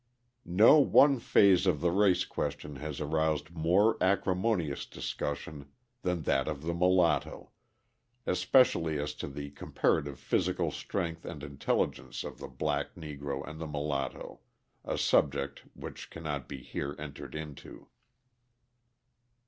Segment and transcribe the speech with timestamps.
[0.47, 5.69] No one phase of the race question has aroused more acrimonious discussion
[6.01, 7.51] than that of the Mulatto,
[8.25, 13.67] especially as to the comparative physical strength and intelligence of the black Negro and the
[13.67, 14.39] mulatto,
[14.83, 17.87] a subject which cannot be here entered into.